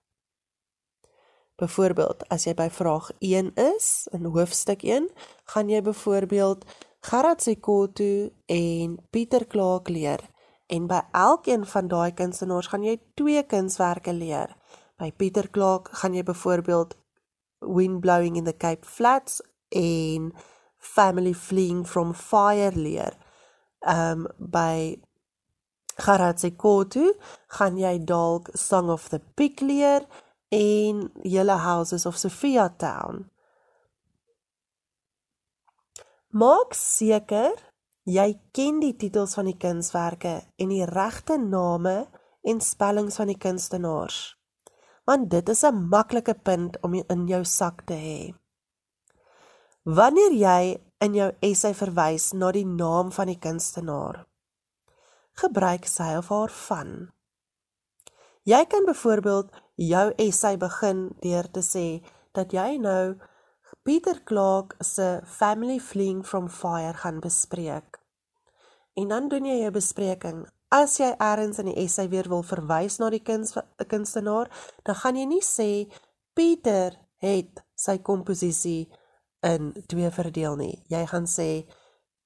Byvoorbeeld, 1.57 2.29
as 2.29 2.45
jy 2.45 2.55
by 2.55 2.71
vraag 2.71 3.11
1 3.21 3.55
is 3.55 4.09
in 4.13 4.25
hoofstuk 4.25 4.83
1, 4.83 5.11
gaan 5.45 5.69
jy 5.69 5.83
byvoorbeeld 5.83 6.65
Gerard 7.01 7.41
Sekoto 7.41 8.29
en 8.47 8.99
Pieter 9.11 9.47
Clark 9.47 9.89
leer 9.89 10.21
en 10.69 10.87
by 10.87 11.01
elkeen 11.17 11.65
van 11.67 11.89
daai 11.89 12.13
kunstenaars 12.13 12.69
gaan 12.69 12.85
jy 12.85 12.99
twee 13.17 13.41
kunswerke 13.49 14.13
leer. 14.13 14.53
By 15.01 15.09
Pieter 15.17 15.49
Clark 15.51 15.89
gaan 16.03 16.15
jy 16.15 16.23
byvoorbeeld 16.29 16.99
Wind 17.65 18.03
Blowing 18.05 18.37
in 18.37 18.45
the 18.45 18.53
Cape 18.53 18.85
Flats 18.85 19.41
en 19.73 20.29
Family 20.77 21.33
Fleeing 21.33 21.87
from 21.89 22.13
Fire 22.13 22.77
leer. 22.77 23.17
Um 23.81 24.29
by 24.37 25.01
Gerard 25.97 26.45
Sekoto 26.45 27.15
gaan 27.57 27.81
jy 27.81 27.97
dalk 28.05 28.53
Song 28.53 28.93
of 28.93 29.09
the 29.09 29.23
Pig 29.41 29.65
leer 29.65 30.05
en 30.53 31.09
Yellow 31.25 31.65
Houses 31.65 32.05
of 32.05 32.21
Sophia 32.21 32.69
Town. 32.77 33.30
Maak 36.31 36.77
seker 36.79 37.57
jy 38.07 38.37
ken 38.55 38.77
die 38.79 38.93
titels 38.95 39.33
van 39.35 39.49
die 39.51 39.59
kunswerke 39.59 40.37
en 40.63 40.71
die 40.71 40.85
regte 40.87 41.35
name 41.43 42.05
en 42.47 42.61
spellings 42.63 43.19
van 43.19 43.33
die 43.33 43.39
kunstenaars. 43.39 44.37
Want 45.11 45.31
dit 45.31 45.49
is 45.49 45.65
'n 45.65 45.89
maklike 45.91 46.35
punt 46.35 46.79
om 46.83 46.95
in 46.95 47.27
jou 47.27 47.45
sak 47.45 47.83
te 47.87 47.95
hê. 47.95 48.35
Wanneer 49.85 50.33
jy 50.33 50.79
in 51.01 51.15
jou 51.15 51.33
essay 51.41 51.75
verwys 51.75 52.33
na 52.33 52.53
die 52.53 52.67
naam 52.67 53.11
van 53.13 53.27
die 53.27 53.39
kunstenaar, 53.39 54.27
gebruik 55.33 55.87
sy 55.87 56.17
of 56.17 56.29
haar 56.29 56.51
van. 56.51 57.11
Jy 58.45 58.65
kan 58.67 58.85
byvoorbeeld 58.85 59.51
jou 59.75 60.13
essay 60.17 60.57
begin 60.57 61.11
deur 61.21 61.51
te 61.51 61.61
sê 61.61 62.07
dat 62.33 62.53
jy 62.53 62.79
nou 62.79 63.19
Pieter 63.83 64.23
Clark 64.25 64.75
se 64.79 65.21
Family 65.25 65.79
Fleeing 65.79 66.27
from 66.27 66.49
Fire 66.49 66.95
gaan 66.95 67.21
bespreek. 67.21 68.01
En 68.95 69.09
dan 69.09 69.29
doen 69.29 69.45
jy 69.45 69.61
jou 69.63 69.71
bespreking. 69.73 70.43
As 70.69 70.99
jy 71.01 71.09
eers 71.17 71.59
in 71.59 71.71
die 71.71 71.79
essay 71.81 72.09
weer 72.13 72.29
wil 72.29 72.45
verwys 72.45 72.99
na 73.01 73.09
die 73.11 73.23
kunst, 73.25 73.57
kunstenaar, 73.89 74.51
dan 74.85 74.99
gaan 75.01 75.17
jy 75.17 75.27
nie 75.31 75.43
sê 75.43 75.71
Pieter 76.37 76.99
het 77.25 77.65
sy 77.75 77.97
komposisie 78.05 78.91
in 79.41 79.73
twee 79.89 80.11
verdeel 80.13 80.61
nie. 80.61 80.77
Jy 80.93 81.03
gaan 81.09 81.27
sê 81.27 81.49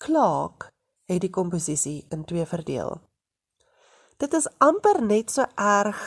Clark 0.03 0.73
het 1.07 1.23
die 1.23 1.31
komposisie 1.31 2.01
in 2.11 2.27
twee 2.27 2.47
verdeel. 2.51 2.99
Dit 4.19 4.35
is 4.35 4.51
amper 4.59 5.03
net 5.07 5.31
so 5.31 5.47
erg 5.55 6.03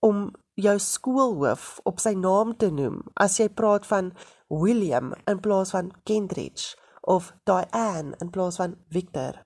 om 0.00 0.30
jou 0.58 0.74
skoolhoof 0.82 1.78
op 1.86 2.00
sy 2.02 2.14
naam 2.18 2.56
te 2.58 2.70
noem 2.74 3.00
as 3.22 3.38
jy 3.38 3.46
praat 3.48 3.86
van 3.86 4.10
William 4.50 5.12
in 5.30 5.40
plaas 5.44 5.70
van 5.74 5.92
Kentridge 6.08 6.74
of 7.06 7.30
Diane 7.46 8.16
in 8.20 8.32
plaas 8.34 8.58
van 8.58 8.74
Victor. 8.90 9.38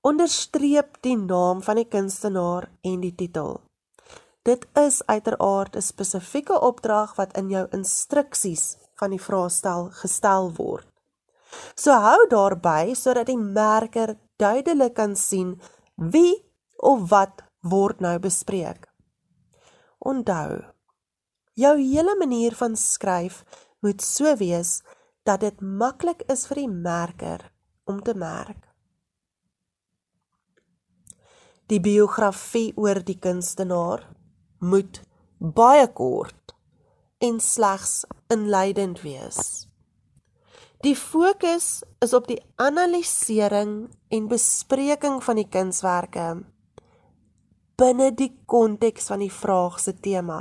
Onderstreep 0.00 0.96
die 1.04 1.16
naam 1.18 1.60
van 1.62 1.76
die 1.76 1.88
kunstenaar 1.90 2.70
en 2.86 3.00
die 3.04 3.14
titel. 3.14 3.58
Dit 4.48 4.64
is 4.80 5.02
uiteraard 5.06 5.76
'n 5.76 5.82
spesifieke 5.82 6.60
opdrag 6.60 7.16
wat 7.16 7.36
in 7.36 7.50
jou 7.50 7.66
instruksies 7.70 8.76
van 8.94 9.10
die 9.10 9.20
vraestel 9.20 9.90
gestel 9.90 10.52
word. 10.56 10.86
So 11.74 11.92
hou 11.92 12.26
daarby 12.28 12.94
sodat 12.94 13.26
die 13.26 13.38
merker 13.38 14.16
duidelik 14.36 14.94
kan 14.94 15.16
sien 15.16 15.60
wie 15.96 16.44
of 16.76 17.10
wat 17.10 17.42
word 17.60 18.00
nou 18.00 18.18
bespreek. 18.18 18.87
Onthou, 20.08 20.62
jou 21.52 21.74
hele 21.76 22.14
manier 22.16 22.54
van 22.56 22.76
skryf 22.76 23.42
moet 23.84 24.00
so 24.00 24.32
wees 24.40 24.78
dat 25.28 25.42
dit 25.44 25.60
maklik 25.60 26.22
is 26.32 26.46
vir 26.48 26.62
die 26.62 26.70
merker 26.70 27.44
om 27.84 28.00
te 28.00 28.14
merk. 28.16 28.62
Die 31.68 31.80
biografie 31.84 32.72
oor 32.80 33.02
die 33.04 33.18
kunstenaar 33.20 34.06
moet 34.64 35.02
baie 35.38 35.84
kort 35.92 36.54
en 37.20 37.40
slegs 37.44 38.06
inleidend 38.32 39.02
wees. 39.04 39.68
Die 40.80 40.96
fokus 40.96 41.82
is 42.00 42.14
op 42.16 42.30
die 42.30 42.38
analisering 42.56 43.90
en 44.14 44.30
bespreking 44.30 45.18
van 45.26 45.42
die 45.42 45.48
kunswerke 45.50 46.30
binne 47.78 48.10
die 48.10 48.32
konteks 48.50 49.06
van 49.12 49.22
die 49.22 49.32
vraag 49.32 49.78
se 49.80 49.94
tema. 50.02 50.40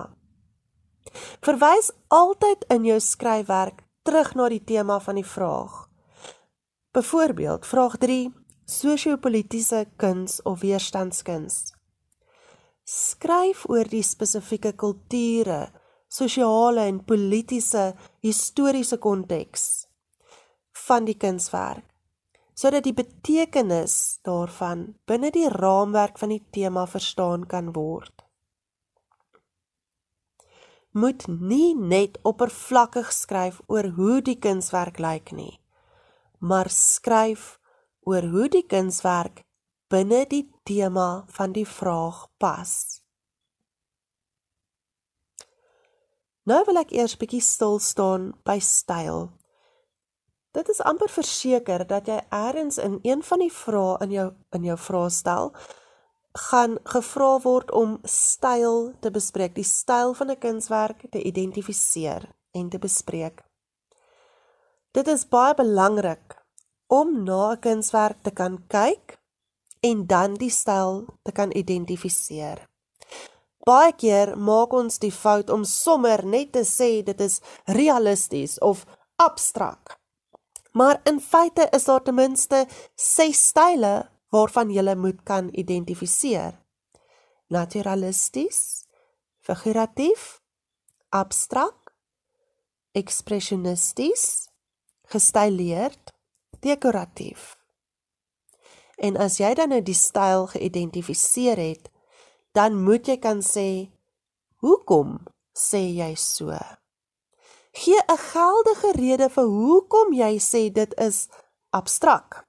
Verwys 1.45 1.91
altyd 2.13 2.65
in 2.73 2.85
jou 2.87 2.97
skryfwerk 3.01 3.83
terug 4.07 4.33
na 4.35 4.47
die 4.49 4.63
tema 4.65 4.97
van 5.03 5.19
die 5.19 5.25
vraag. 5.25 5.85
Byvoorbeeld, 6.97 7.65
vraag 7.65 7.97
3: 8.01 8.31
Sosio-politiese 8.65 9.85
kuns 10.01 10.41
of 10.41 10.63
weerstandskuns. 10.65 11.73
Skryf 12.83 13.65
oor 13.69 13.85
die 13.91 14.03
spesifieke 14.03 14.73
kulture, 14.73 15.67
sosiale 16.07 16.87
en 16.87 17.03
politiese 17.05 17.91
historiese 18.23 18.97
konteks 18.97 19.85
van 20.87 21.05
die 21.05 21.17
kunswerk 21.19 21.85
sodat 22.57 22.87
die 22.87 22.95
betekenis 22.97 24.16
daarvan 24.27 24.83
binne 25.09 25.31
die 25.31 25.47
raamwerk 25.49 26.19
van 26.21 26.33
die 26.35 26.43
tema 26.51 26.85
verstaan 26.87 27.45
kan 27.47 27.71
word. 27.75 28.25
Moet 30.97 31.27
nie 31.27 31.75
net 31.75 32.17
oppervlakkig 32.25 33.11
skryf 33.13 33.61
oor 33.67 33.91
hoe 33.97 34.21
die 34.21 34.37
kunswerk 34.41 34.99
lyk 34.99 35.31
nie, 35.31 35.59
maar 36.39 36.69
skryf 36.73 37.57
oor 38.07 38.25
hoe 38.33 38.47
die 38.49 38.65
kunswerk 38.65 39.43
binne 39.91 40.25
die 40.27 40.45
tema 40.67 41.25
van 41.27 41.53
die 41.55 41.67
vraag 41.67 42.25
pas. 42.41 42.73
Nou 46.47 46.61
wil 46.67 46.79
ek 46.79 46.93
eers 46.95 47.17
bietjie 47.19 47.43
stil 47.43 47.79
staan 47.83 48.31
by 48.47 48.57
styl. 48.63 49.27
Dit 50.51 50.69
is 50.69 50.81
amper 50.81 51.09
verseker 51.09 51.87
dat 51.87 52.07
jy 52.07 52.21
eers 52.31 52.77
in 52.77 52.99
een 53.03 53.23
van 53.23 53.39
die 53.39 53.51
vrae 53.51 53.97
in 54.05 54.11
jou 54.11 54.29
in 54.55 54.63
jou 54.63 54.77
vraestel 54.77 55.53
gaan 56.37 56.77
gevra 56.83 57.39
word 57.41 57.71
om 57.71 57.97
styl 58.03 58.93
te 59.01 59.11
bespreek, 59.11 59.55
die 59.55 59.65
styl 59.65 60.13
van 60.13 60.31
'n 60.31 60.39
kunswerk 60.39 61.09
te 61.11 61.21
identifiseer 61.21 62.29
en 62.51 62.69
te 62.69 62.79
bespreek. 62.79 63.43
Dit 64.91 65.07
is 65.07 65.27
baie 65.27 65.53
belangrik 65.53 66.37
om 66.87 67.23
na 67.23 67.51
'n 67.51 67.59
kunswerk 67.59 68.23
te 68.23 68.31
kan 68.31 68.67
kyk 68.67 69.19
en 69.79 70.07
dan 70.07 70.33
die 70.33 70.49
styl 70.49 71.05
te 71.23 71.31
kan 71.31 71.51
identifiseer. 71.57 72.67
Baie 73.65 73.93
keer 73.93 74.37
maak 74.37 74.73
ons 74.73 74.99
die 74.99 75.11
fout 75.11 75.49
om 75.49 75.63
sommer 75.63 76.25
net 76.25 76.51
te 76.51 76.63
sê 76.63 77.03
dit 77.03 77.21
is 77.21 77.41
realisties 77.65 78.59
of 78.59 78.85
abstrak. 79.15 79.96
Maar 80.77 80.99
in 81.09 81.19
feite 81.19 81.67
is 81.71 81.83
daar 81.89 82.03
ten 82.03 82.15
minste 82.15 82.67
ses 82.95 83.47
style 83.49 84.09
waarvan 84.29 84.69
jy 84.69 84.93
moet 84.95 85.23
kan 85.23 85.49
identifiseer. 85.51 86.59
Naturalisties, 87.47 88.85
figuratief, 89.39 90.41
abstrak, 91.09 91.93
ekspresionisties, 92.91 94.49
gestileerd, 95.07 96.13
dekoratief. 96.59 97.55
En 98.97 99.17
as 99.17 99.37
jy 99.41 99.53
dan 99.57 99.71
nou 99.73 99.81
die 99.81 99.97
styl 99.97 100.49
geïdentifiseer 100.53 101.57
het, 101.57 101.89
dan 102.53 102.77
moet 102.83 103.07
jy 103.07 103.17
kan 103.21 103.41
sê 103.45 103.89
hoekom 104.61 105.17
sê 105.53 105.87
jy 106.01 106.13
so? 106.17 106.53
Gee 107.77 108.01
'n 108.07 108.17
geldige 108.17 108.91
rede 108.91 109.29
vir 109.29 109.47
hoekom 109.59 110.13
jy 110.13 110.33
sê 110.39 110.61
dit 110.73 110.93
is 110.99 111.27
abstrak. 111.69 112.47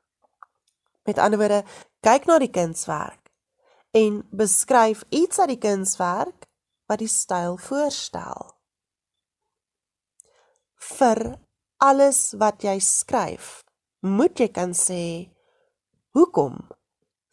Met 1.04 1.18
ander 1.18 1.38
woorde, 1.38 1.64
kyk 2.00 2.24
na 2.26 2.38
die 2.38 2.50
kunswerk 2.50 3.28
en 3.90 4.22
beskryf 4.30 5.04
iets 5.08 5.38
uit 5.38 5.48
die 5.48 5.58
kunswerk 5.58 6.46
wat 6.88 6.98
die 6.98 7.12
styl 7.12 7.56
voorstel. 7.56 8.54
Vir 10.74 11.38
alles 11.76 12.32
wat 12.38 12.62
jy 12.62 12.78
skryf, 12.80 13.62
moet 14.00 14.38
jy 14.40 14.48
kan 14.48 14.72
sê 14.72 15.28
Hoekom 16.16 16.56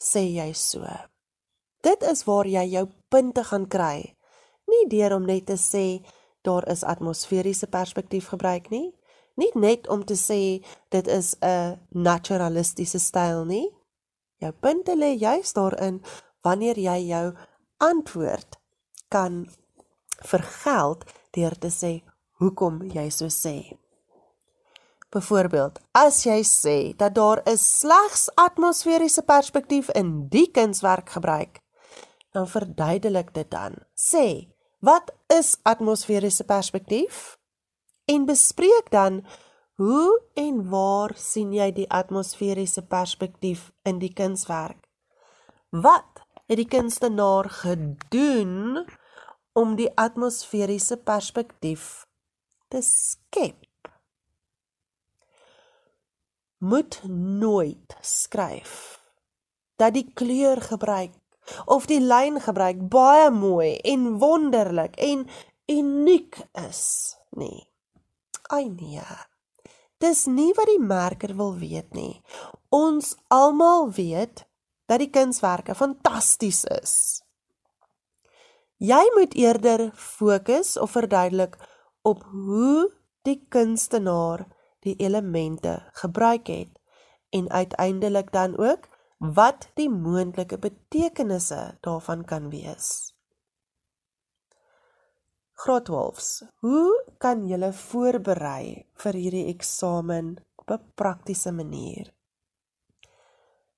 sê 0.01 0.21
jy 0.36 0.51
so? 0.53 0.84
Dit 1.81 2.03
is 2.03 2.25
waar 2.27 2.45
jy 2.45 2.65
jou 2.73 2.84
punte 3.10 3.43
gaan 3.43 3.65
kry. 3.71 4.17
Nie 4.69 4.86
deur 4.91 5.15
om 5.15 5.25
net 5.25 5.47
te 5.47 5.55
sê 5.58 6.03
daar 6.45 6.67
is 6.71 6.84
atmosferiese 6.84 7.67
perspektief 7.67 8.29
gebruik 8.34 8.69
nie, 8.69 8.93
nie 9.36 9.51
net 9.53 9.88
om 9.91 10.05
te 10.05 10.15
sê 10.15 10.63
dit 10.89 11.08
is 11.08 11.36
'n 11.41 11.79
naturalistiese 11.89 12.99
styl 12.99 13.45
nie. 13.45 13.69
Jou 14.39 14.51
punte 14.51 14.95
lê 14.95 15.17
juis 15.17 15.53
daarin 15.53 16.01
wanneer 16.41 16.77
jy 16.77 17.08
jou 17.08 17.34
antwoord 17.77 18.60
kan 19.10 19.47
vergeld 20.21 21.03
deur 21.31 21.55
te 21.60 21.69
sê 21.69 22.03
hoekom 22.39 22.81
jy 22.91 23.10
so 23.10 23.25
sê. 23.25 23.77
Byvoorbeeld, 25.15 25.79
as 25.91 26.23
jy 26.25 26.41
sê 26.43 26.95
dat 26.97 27.15
daar 27.15 27.41
is 27.47 27.63
slegs 27.79 28.27
atmosferiese 28.36 29.21
perspektief 29.21 29.89
in 29.95 30.27
die 30.29 30.51
kunswerk 30.51 31.10
gebruik, 31.10 31.62
dan 32.36 32.47
verduidelik 32.47 33.34
dit 33.34 33.51
dan. 33.51 33.77
Sê, 33.95 34.55
wat 34.86 35.12
is 35.34 35.56
atmosferiese 35.63 36.45
perspektief? 36.45 37.38
En 38.06 38.26
bespreek 38.26 38.91
dan 38.93 39.26
hoe 39.82 40.21
en 40.34 40.69
waar 40.69 41.15
sien 41.17 41.54
jy 41.54 41.71
die 41.74 41.89
atmosferiese 41.89 42.86
perspektief 42.86 43.71
in 43.84 44.00
die 44.00 44.13
kunswerk? 44.13 44.88
Wat 45.69 46.21
het 46.45 46.62
die 46.62 46.69
kunstenaar 46.69 47.50
gedoen 47.50 48.86
om 49.58 49.76
die 49.76 49.89
atmosferiese 49.98 50.98
perspektief 50.98 52.06
te 52.69 52.82
skep? 52.82 53.65
moet 56.65 57.02
nooit 57.39 57.98
skryf 58.02 59.02
dat 59.76 59.93
die 59.93 60.08
kleur 60.13 60.62
gebruik 60.62 61.13
of 61.65 61.88
die 61.89 62.01
lyn 62.01 62.39
gebruik 62.41 62.88
baie 62.89 63.29
mooi 63.31 63.75
en 63.84 64.17
wonderlik 64.21 64.95
en 64.95 65.27
uniek 65.71 66.41
is 66.67 67.15
nie. 67.38 67.67
Ai 68.53 68.69
nee. 68.69 69.05
Dis 69.97 70.25
nie 70.27 70.51
wat 70.58 70.69
die 70.69 70.81
merker 70.81 71.36
wil 71.36 71.55
weet 71.58 71.93
nie. 71.95 72.21
Ons 72.69 73.15
almal 73.34 73.89
weet 73.95 74.45
dat 74.86 75.01
die 75.01 75.10
kunswerke 75.10 75.75
fantasties 75.75 76.63
is. 76.81 76.95
Jy 78.77 79.01
moet 79.15 79.34
eerder 79.39 79.88
fokus 79.95 80.75
of 80.77 80.91
verduidelik 80.91 81.55
op 82.03 82.25
hoe 82.27 82.91
die 83.25 83.39
kunstenaar 83.49 84.45
die 84.86 84.95
elemente 85.01 85.79
gebruik 86.01 86.47
het 86.47 86.75
en 87.29 87.49
uiteindelik 87.49 88.31
dan 88.31 88.58
ook 88.58 88.86
wat 89.34 89.70
die 89.74 89.90
moontlike 89.90 90.58
betekenisse 90.58 91.78
daarvan 91.82 92.26
kan 92.26 92.50
wees. 92.50 93.14
Grootwolfs, 95.56 96.44
hoe 96.60 96.92
kan 97.18 97.46
julle 97.48 97.72
voorberei 97.74 98.86
vir 99.04 99.14
hierdie 99.14 99.48
eksamen 99.54 100.36
op 100.56 100.72
'n 100.72 100.92
praktiese 100.96 101.52
manier? 101.52 102.12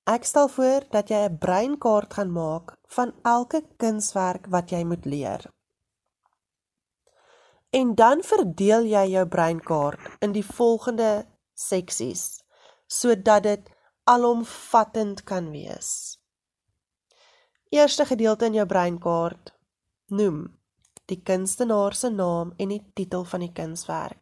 Ek 0.08 0.24
stel 0.24 0.48
voor 0.48 0.84
dat 0.90 1.08
jy 1.08 1.20
'n 1.28 1.38
breinkaart 1.38 2.14
gaan 2.14 2.32
maak 2.32 2.76
van 2.86 3.14
elke 3.22 3.62
kunswerk 3.76 4.46
wat 4.46 4.70
jy 4.70 4.84
moet 4.84 5.04
leer. 5.04 5.50
En 7.70 7.94
dan 7.94 8.22
verdeel 8.22 8.84
jy 8.84 9.04
jou 9.12 9.26
breinkaart 9.26 10.00
in 10.18 10.32
die 10.32 10.46
volgende 10.46 11.26
seksies 11.54 12.42
sodat 12.86 13.42
dit 13.42 13.70
alomvattend 14.08 15.24
kan 15.28 15.50
wees. 15.52 16.16
Eerste 17.68 18.06
gedeelte 18.08 18.48
in 18.48 18.56
jou 18.56 18.64
breinkaart 18.66 19.52
noem 20.16 20.46
die 21.12 21.20
kunstenaar 21.24 21.96
se 21.96 22.08
naam 22.10 22.54
en 22.56 22.72
die 22.72 22.82
titel 22.96 23.26
van 23.28 23.44
die 23.44 23.52
kunswerk. 23.52 24.20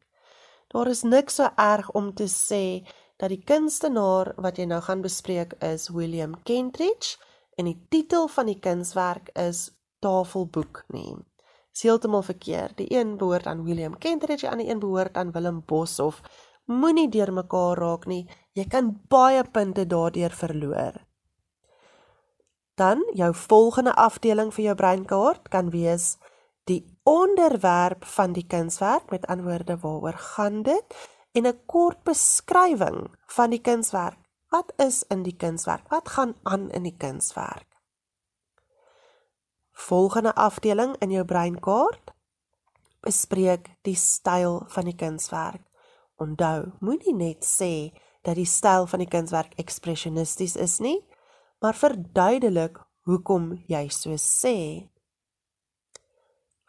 Daar 0.75 0.91
is 0.91 1.05
niks 1.07 1.39
so 1.39 1.47
erg 1.55 1.91
om 1.95 2.11
te 2.15 2.27
sê 2.31 2.83
dat 3.17 3.31
die 3.31 3.43
kunstenaar 3.47 4.33
wat 4.43 4.59
jy 4.59 4.67
nou 4.67 4.81
gaan 4.83 5.05
bespreek 5.07 5.55
is 5.63 5.89
William 5.95 6.35
Kentridge 6.43 7.17
en 7.57 7.71
die 7.71 7.79
titel 7.91 8.27
van 8.29 8.51
die 8.51 8.59
kunswerk 8.59 9.31
is 9.39 9.71
Tafelboek 10.03 10.83
nie. 10.95 11.15
Dis 11.73 11.87
heeltemal 11.87 12.23
verkeerd. 12.27 12.77
Die 12.77 12.91
een 12.91 13.17
behoort 13.21 13.47
aan 13.47 13.63
William 13.65 13.99
Kentridge 13.99 14.47
en 14.47 14.59
die 14.59 14.69
een 14.71 14.83
behoort 14.83 15.17
aan 15.17 15.33
Willem 15.33 15.63
Boshoff. 15.67 16.23
Moenie 16.67 17.09
deurmekaar 17.09 17.79
raak 17.79 18.07
nie. 18.11 18.25
Jy 18.59 18.65
kan 18.71 18.91
baie 19.09 19.45
punte 19.45 19.87
daardeur 19.87 20.35
verloor. 20.35 20.97
Dan 22.77 23.05
jou 23.15 23.31
volgende 23.35 23.95
afdeling 23.95 24.51
vir 24.55 24.65
jou 24.65 24.75
breinkaart 24.75 25.49
kan 25.49 25.71
wees 25.71 26.17
die 26.67 26.83
onderwerp 27.07 28.05
van 28.05 28.35
die 28.35 28.47
kunswerk 28.47 29.11
met 29.11 29.27
antwoorde 29.31 29.79
waaroor 29.79 30.19
gaan 30.35 30.63
dit 30.63 30.97
en 31.33 31.47
'n 31.47 31.61
kort 31.67 32.03
beskrywing 32.05 33.15
van 33.27 33.51
die 33.51 33.61
kunswerk. 33.61 34.19
Wat 34.51 34.73
is 34.77 35.05
in 35.09 35.23
die 35.23 35.37
kunswerk? 35.37 35.89
Wat 35.89 36.09
gaan 36.09 36.35
aan 36.43 36.71
in 36.71 36.83
die 36.83 36.97
kunswerk? 36.97 37.77
Volgende 39.73 40.35
afdeling 40.35 40.97
in 40.99 41.11
jou 41.11 41.25
breinkaart 41.25 42.11
bespreek 43.01 43.71
die 43.83 43.95
styl 43.95 44.63
van 44.67 44.85
die 44.85 44.97
kunswerk. 44.97 45.63
Onthou, 46.17 46.73
moenie 46.81 47.15
net 47.15 47.45
sê 47.45 47.93
dat 48.25 48.39
die 48.39 48.49
styl 48.49 48.89
van 48.89 49.03
die 49.05 49.11
kunswerk 49.11 49.53
ekspresionisties 49.61 50.57
is 50.57 50.79
nie, 50.81 50.99
maar 51.61 51.77
verduidelik 51.77 52.81
hoekom 53.07 53.53
jy 53.69 53.87
so 53.93 54.17
sê 54.21 54.57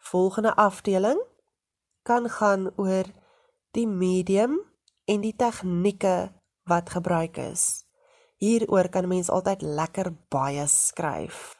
volgende 0.08 0.54
afdeling 0.56 1.20
kan 2.02 2.28
gaan 2.30 2.70
oor 2.76 3.04
die 3.76 3.86
medium 3.86 4.56
en 5.04 5.20
die 5.20 5.36
tegnieke 5.36 6.32
wat 6.68 6.90
gebruik 6.90 7.36
is. 7.36 7.84
Hieroor 8.40 8.88
kan 8.88 9.08
mens 9.08 9.30
altyd 9.30 9.62
lekker 9.62 10.12
baie 10.32 10.66
skryf. 10.66 11.58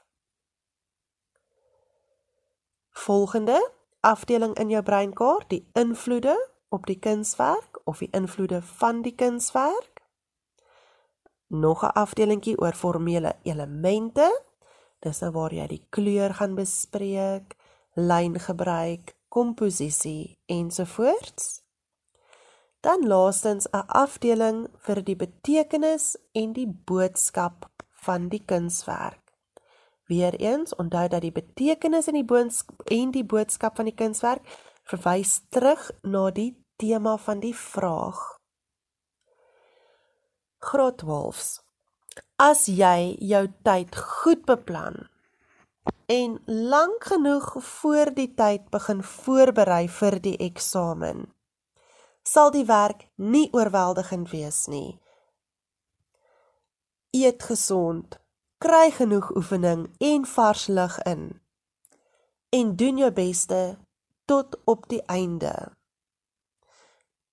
Volgende 2.91 3.59
afdeling 4.01 4.55
in 4.59 4.71
jou 4.71 4.83
breinkaart, 4.83 5.51
die 5.51 5.69
invloede 5.75 6.37
op 6.69 6.87
die 6.87 6.99
kunswerk 6.99 7.81
of 7.85 7.99
die 7.99 8.11
invloede 8.11 8.63
van 8.63 9.03
die 9.03 9.15
kunswerk. 9.15 10.03
Nog 11.47 11.83
'n 11.83 11.95
afdelingkie 11.95 12.59
oor 12.59 12.73
formele 12.73 13.37
elemente. 13.43 14.43
Dis 14.99 15.21
nou 15.21 15.33
waar 15.33 15.55
jy 15.55 15.67
die 15.67 15.87
kleur 15.89 16.35
gaan 16.35 16.55
bespreek, 16.55 17.57
lyngebruik, 17.95 19.17
komposisie 19.29 20.39
ensovoorts. 20.47 21.63
Dan 22.81 23.07
laastens 23.07 23.67
'n 23.71 23.87
afdeling 23.87 24.69
vir 24.79 25.05
die 25.05 25.17
betekenis 25.17 26.17
en 26.33 26.53
die 26.53 26.83
boodskap 26.85 27.71
van 27.91 28.29
die 28.29 28.43
kunswerk. 28.45 29.29
Weereens 30.07 30.75
onthou 30.75 31.09
dat 31.09 31.21
die 31.21 31.33
betekenis 31.33 32.07
en 32.07 32.15
die 32.15 32.25
boodskap 32.25 32.83
en 32.83 33.11
die 33.11 33.25
boodskap 33.25 33.77
van 33.77 33.85
die 33.85 33.95
kunswerk 33.95 34.47
verwys 34.89 35.41
terug 35.53 35.91
na 36.03 36.31
die 36.33 36.53
tema 36.81 37.17
van 37.21 37.43
die 37.45 37.55
vraag. 37.55 38.19
Grotwolfs. 40.65 41.61
As 42.39 42.67
jy 42.71 43.17
jou 43.21 43.45
tyd 43.67 43.97
goed 43.97 44.45
beplan, 44.47 45.07
en 46.09 46.39
lank 46.47 47.05
genoeg 47.05 47.57
voor 47.65 48.15
die 48.15 48.31
tyd 48.35 48.71
begin 48.73 49.03
voorberei 49.05 49.89
vir 49.93 50.17
die 50.25 50.37
eksamen, 50.41 51.27
sal 52.25 52.53
die 52.55 52.65
werk 52.69 53.05
nie 53.17 53.49
oorweldigend 53.53 54.31
wees 54.33 54.65
nie. 54.73 54.97
Eet 57.13 57.45
gesond, 57.51 58.17
kry 58.59 58.89
genoeg 58.95 59.29
oefening 59.37 59.85
en 60.01 60.25
vars 60.27 60.67
lug 60.73 60.97
in 61.05 61.29
en 62.57 62.77
doen 62.81 62.97
jou 62.97 63.11
beste 63.13 63.77
tot 64.29 64.59
op 64.69 64.85
die 64.93 65.03
einde. 65.09 65.55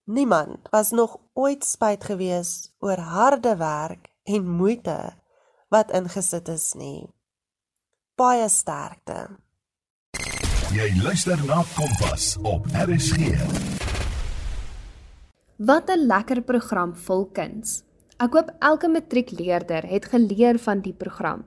Niemand 0.07 0.71
was 0.71 0.93
nog 0.95 1.17
ooit 1.33 1.65
spyt 1.67 2.07
gewees 2.07 2.71
oor 2.79 3.03
harde 3.11 3.57
werk 3.59 4.07
en 4.23 4.47
moeite 4.47 4.97
wat 5.73 5.91
ingesit 5.91 6.47
is 6.55 6.71
nie 6.79 7.15
baie 8.15 8.47
sterkte. 8.47 9.27
Jy 10.71 10.87
luister 11.03 11.39
na 11.47 11.61
Kompas 11.75 12.35
op 12.47 12.67
RSG. 12.71 13.35
Wat 15.57 15.89
'n 15.89 16.07
lekker 16.07 16.41
program 16.41 16.95
vol 16.95 17.25
kuns. 17.31 17.83
Ek 18.17 18.31
hoop 18.33 18.49
elke 18.59 18.87
matriekleerder 18.87 19.83
het 19.83 20.05
geleer 20.05 20.59
van 20.59 20.79
die 20.79 20.93
program. 20.93 21.43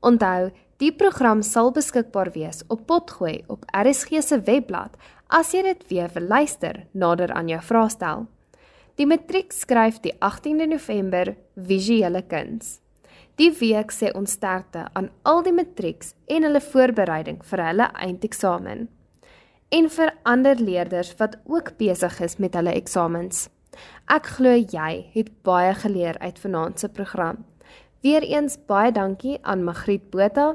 Onthou, 0.00 0.50
die 0.78 0.92
program 0.94 1.42
sal 1.42 1.72
beskikbaar 1.74 2.30
wees 2.34 2.62
op 2.70 2.86
Potgooi 2.86 3.42
op 3.50 3.64
RSG 3.74 4.22
se 4.22 4.38
webblad 4.46 4.94
as 5.28 5.52
jy 5.52 5.64
dit 5.66 5.86
weer 5.90 6.10
wil 6.14 6.28
luister 6.30 6.84
nader 6.92 7.32
aan 7.34 7.48
jou 7.50 7.60
vraestel. 7.62 8.26
Die 8.98 9.06
matriek 9.06 9.52
skryf 9.54 10.00
die 10.02 10.14
18de 10.18 10.68
November 10.70 11.34
visuele 11.54 12.22
kuns. 12.26 12.78
Die 13.38 13.50
week 13.54 13.92
sê 13.94 14.10
ons 14.18 14.34
sterkte 14.34 14.86
aan 14.98 15.10
al 15.22 15.44
die 15.46 15.54
matrieks 15.54 16.14
en 16.26 16.46
hulle 16.46 16.62
voorbereiding 16.62 17.42
vir 17.50 17.62
hulle 17.68 17.90
eindeksamen. 17.94 18.88
En 19.70 19.90
vir 19.92 20.14
ander 20.26 20.58
leerders 20.58 21.12
wat 21.20 21.36
ook 21.46 21.76
besig 21.78 22.18
is 22.24 22.38
met 22.42 22.54
hulle 22.58 22.74
eksamens. 22.74 23.46
Ek 24.10 24.26
glo 24.38 24.56
jy 24.56 24.90
het 25.14 25.30
baie 25.46 25.74
geleer 25.74 26.18
uit 26.18 26.38
vanaand 26.38 26.80
se 26.80 26.88
program. 26.88 27.44
Weereens 28.02 28.54
baie 28.70 28.92
dankie 28.94 29.38
aan 29.42 29.64
Magriet 29.66 30.10
Botha 30.12 30.52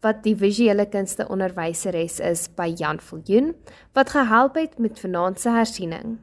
wat 0.00 0.22
die 0.24 0.32
visuele 0.38 0.86
kunste 0.88 1.26
onderwyseres 1.28 2.16
is 2.24 2.46
by 2.56 2.70
Jan 2.72 3.02
Viljoen 3.02 3.52
wat 3.98 4.14
gehelp 4.14 4.56
het 4.56 4.78
met 4.78 5.00
vanaand 5.02 5.40
se 5.42 5.52
hersiening. 5.52 6.16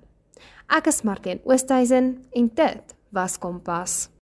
Ek 0.73 0.89
is 0.89 1.03
Martien 1.05 1.43
Oosthuizen 1.45 2.25
en 2.33 2.49
dit 2.57 2.97
was 3.13 3.37
Kompas. 3.37 4.14